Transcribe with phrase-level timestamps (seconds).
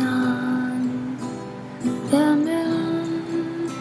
[0.00, 1.16] on
[2.10, 3.72] the moon,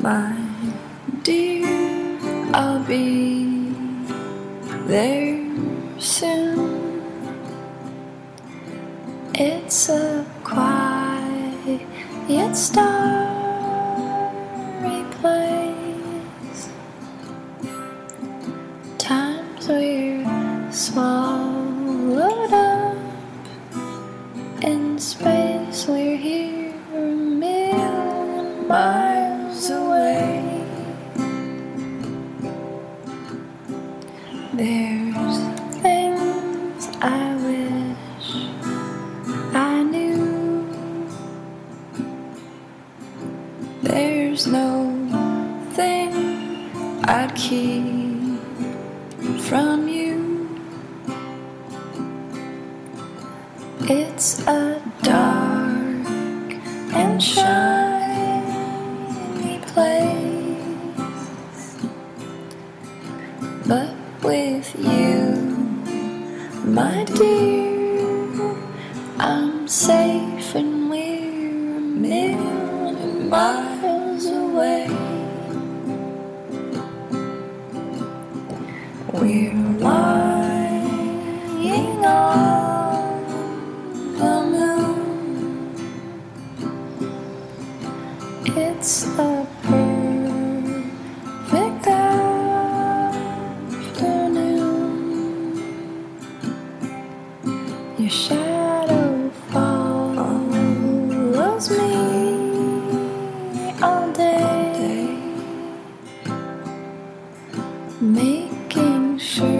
[0.00, 0.36] my
[1.22, 1.66] dear.
[2.54, 3.74] I'll be
[4.86, 5.38] there
[5.98, 7.02] soon.
[9.34, 11.80] It's a quiet
[12.56, 12.94] starry
[15.20, 16.68] place.
[18.98, 21.47] Times we're small.
[24.78, 25.86] In space.
[25.88, 27.00] We're here a
[27.44, 30.64] million miles away.
[34.60, 35.38] There's
[35.84, 38.28] things I wish
[39.72, 40.26] I knew.
[43.82, 44.72] There's no
[45.78, 46.12] thing
[47.16, 48.38] I'd keep
[49.48, 50.07] from you.
[53.90, 56.04] It's a dark
[56.92, 58.50] and shiny
[59.68, 60.58] place,
[63.66, 65.36] but with you,
[66.66, 68.28] my dear,
[69.18, 74.90] I'm safe and we're a million miles away.
[79.14, 80.07] We're lying
[88.60, 93.14] It's a perfect afternoon.
[97.98, 101.92] Your shadow follows me
[103.82, 105.16] all day,
[108.00, 109.57] making sure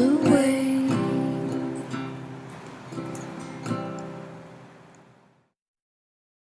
[0.00, 0.33] okay